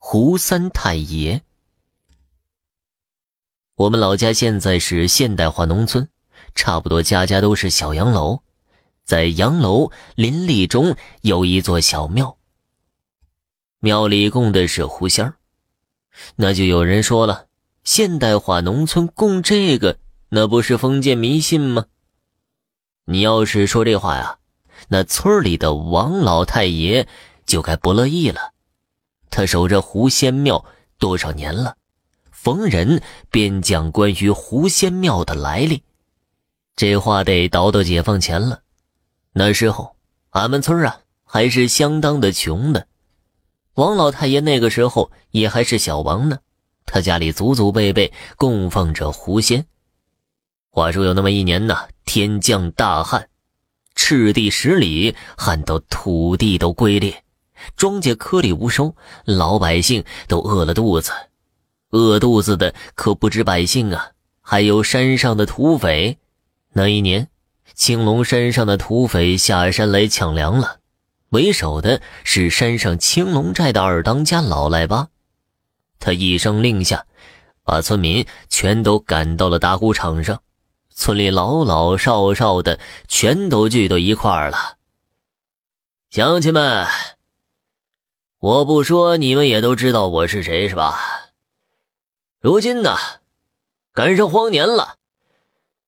[0.00, 1.42] 胡三太爷。
[3.74, 6.08] 我们老家现在是现代化农村，
[6.54, 8.40] 差不多家家都是小洋楼，
[9.04, 12.38] 在洋楼林立中有一座小庙，
[13.80, 15.34] 庙里供的是狐仙儿。
[16.36, 17.48] 那就有人说了，
[17.82, 19.98] 现代化农村供这个，
[20.30, 21.86] 那不是封建迷信吗？
[23.04, 24.38] 你要是说这话呀，
[24.88, 27.08] 那村里的王老太爷
[27.44, 28.54] 就该不乐意了。
[29.30, 30.64] 他守着狐仙庙
[30.98, 31.76] 多少年了，
[32.30, 35.82] 逢人便讲关于狐仙庙的来历。
[36.76, 38.62] 这话得倒到解放前了，
[39.32, 39.96] 那时候
[40.30, 42.86] 俺们村啊还是相当的穷的。
[43.74, 46.38] 王老太爷那个时候也还是小王呢，
[46.86, 49.66] 他家里祖祖辈辈供奉着狐仙。
[50.70, 53.28] 话说有那么一年呢，天降大旱，
[53.94, 57.24] 赤地十里，旱到土地都龟裂。
[57.76, 58.94] 庄稼颗粒无收，
[59.24, 61.12] 老百姓都饿了肚子。
[61.90, 66.18] 饿肚子的可不止百姓啊，还有山上的土匪。
[66.72, 67.28] 那一年，
[67.74, 70.80] 青龙山上的土匪下山来抢粮了，
[71.30, 75.08] 为首的是山上青龙寨的二当家老赖巴。
[75.98, 77.06] 他一声令下，
[77.64, 80.42] 把村民全都赶到了打谷场上，
[80.94, 82.78] 村里老老少少的
[83.08, 84.76] 全都聚到一块儿了。
[86.10, 86.86] 乡亲们！
[88.40, 90.96] 我不说，你们也都知道我是谁，是吧？
[92.38, 92.96] 如今呢，
[93.92, 94.94] 赶上荒年了，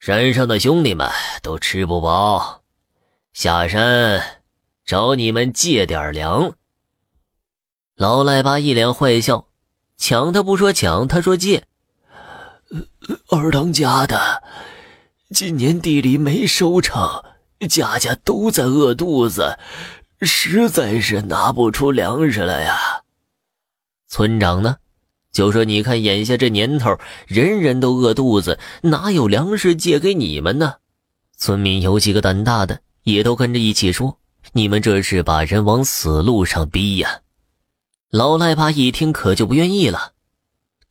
[0.00, 1.08] 山上的兄弟们
[1.40, 2.62] 都吃不饱，
[3.32, 4.40] 下山
[4.84, 6.54] 找你们借点粮。
[7.94, 9.46] 老赖巴一脸坏笑，
[9.96, 11.62] 抢他不说抢，他说借。
[13.28, 14.42] 二当家的，
[15.30, 17.22] 今年地里没收成，
[17.70, 19.56] 家家都在饿肚子。
[20.24, 23.02] 实在是拿不出粮食来呀！
[24.08, 24.76] 村长呢，
[25.32, 30.74] 就说：“你看眼下这年头，人人都饿肚子，哪有粮食借给你们呢？”
[31.36, 34.18] 村民有几个胆大的，也都跟着一起说
[34.52, 37.20] ：“你们这是把人往死路上逼呀！”
[38.10, 40.12] 老赖爸一听，可就不愿意了，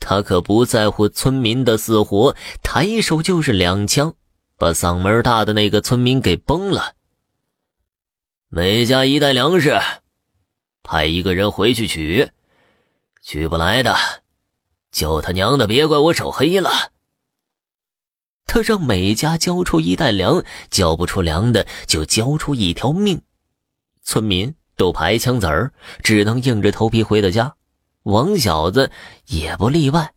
[0.00, 4.14] 他可不在乎村民的死活，抬手就是两枪，
[4.56, 6.94] 把嗓门大的那个村民给崩了。
[8.52, 9.80] 每家一袋粮食，
[10.82, 12.32] 派一个人回去取，
[13.22, 13.94] 取不来的，
[14.90, 16.90] 就他娘的别怪我手黑了。
[18.46, 23.22] 他让每家交出一袋粮，交不出粮的就交出一条命。
[24.02, 25.72] 村民都排枪子儿，
[26.02, 27.54] 只能硬着头皮回到家。
[28.02, 28.90] 王小子
[29.26, 30.12] 也不例外，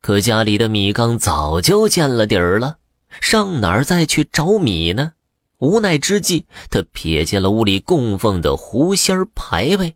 [0.00, 2.78] 可家里的米缸早就见了底儿了，
[3.20, 5.14] 上哪儿再去找米呢？
[5.62, 9.94] 无奈之际，他瞥见了屋里供奉的狐仙牌位。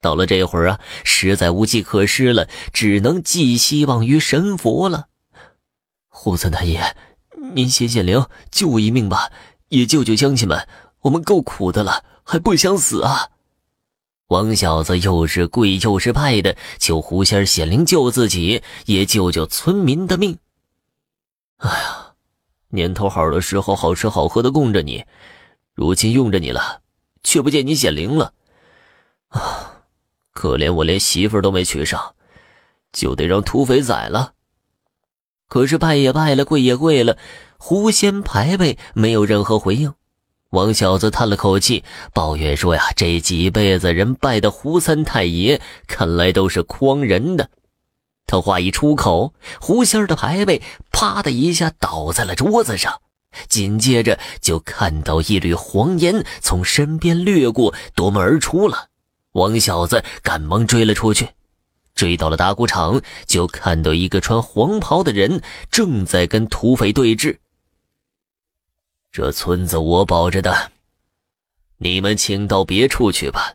[0.00, 5.08] 到了这会儿啊，实在无计可施了，只能寄希望于神佛了。
[6.08, 6.96] 胡三太爷，
[7.52, 9.30] 您显显灵，救我一命吧，
[9.68, 10.66] 也救救乡亲们。
[11.02, 13.28] 我们够苦的了，还不想死啊！
[14.28, 20.38] 王小子又是跪又是拜的，求狐仙显灵救自己，也救救村民的命。
[22.76, 25.04] 年头好的时候，好吃好喝的供着你，
[25.74, 26.82] 如今用着你了，
[27.24, 28.32] 却不见你显灵了，
[29.30, 29.72] 啊！
[30.32, 32.14] 可怜我连媳妇都没娶上，
[32.92, 34.34] 就得让土匪宰了。
[35.48, 37.16] 可是拜也拜了，跪也跪了，
[37.56, 39.94] 狐仙牌位没有任何回应。
[40.50, 41.82] 王小子叹了口气，
[42.12, 47.48] 抱怨说：“呀，这几辈子人拜的胡三太爷，看来都是诓人的。”
[48.26, 50.60] 他话一出口，狐仙儿的牌位
[50.90, 53.00] 啪的一下倒在了桌子上，
[53.48, 58.88] 紧接着就看到一缕黄烟从身边掠过，夺门而出了。
[59.32, 61.28] 王小子赶忙追了出去，
[61.94, 67.38] 追到了打谷场，就看到一个穿黄袍的人正在跟土匪对峙。
[69.12, 70.72] 这村子我保着的，
[71.78, 73.54] 你们请到别处去吧。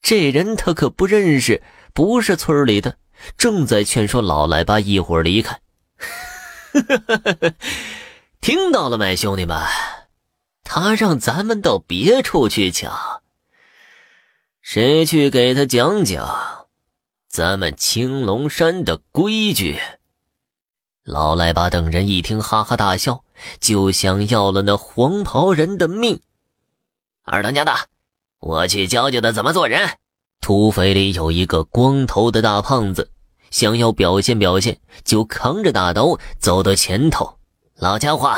[0.00, 1.62] 这人他可不认识，
[1.92, 2.98] 不是村里的。
[3.36, 5.60] 正在劝说老赖巴一会儿离开，
[8.40, 9.58] 听到了没，兄弟们？
[10.62, 13.22] 他让咱们到别处去抢，
[14.62, 16.66] 谁去给他讲讲
[17.28, 19.78] 咱们青龙山的规矩？
[21.04, 23.24] 老赖巴等人一听，哈哈大笑，
[23.60, 26.20] 就想要了那黄袍人的命。
[27.24, 27.74] 二当家的，
[28.38, 29.98] 我去教教他怎么做人。
[30.40, 33.10] 土匪里有一个光头的大胖子。
[33.50, 37.38] 想要表现表现，就扛着大刀走到前头。
[37.76, 38.36] 老家伙，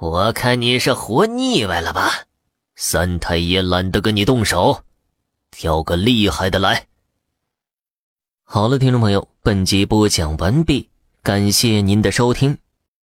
[0.00, 2.24] 我看你是活腻歪了吧？
[2.74, 4.82] 三太爷懒得跟你动手，
[5.52, 6.88] 挑个厉害的来。
[8.42, 10.88] 好了，听众朋友，本集播讲完毕，
[11.22, 12.58] 感谢您的收听。